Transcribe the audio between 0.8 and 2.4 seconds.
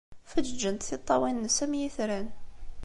tiṭṭawin-nnes am yitran.